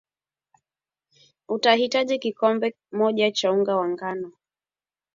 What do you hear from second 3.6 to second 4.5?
wa ngano